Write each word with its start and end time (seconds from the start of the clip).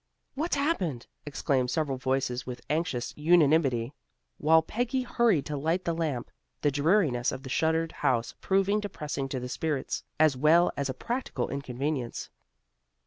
"What's 0.33 0.55
happened?" 0.55 1.05
exclaimed 1.27 1.69
several 1.69 1.99
voices 1.99 2.43
with 2.47 2.65
anxious 2.71 3.13
unanimity, 3.15 3.93
while 4.39 4.63
Peggy 4.63 5.03
hurried 5.03 5.45
to 5.45 5.55
light 5.55 5.85
the 5.85 5.93
lamp, 5.93 6.31
the 6.61 6.71
dreariness 6.71 7.31
of 7.31 7.43
the 7.43 7.49
shuttered 7.49 7.91
house 7.91 8.33
proving 8.41 8.79
depressing 8.79 9.29
to 9.29 9.39
the 9.39 9.47
spirits, 9.47 10.03
as 10.19 10.35
well 10.35 10.71
as 10.75 10.89
a 10.89 10.95
practical 10.95 11.49
inconvenience. 11.49 12.31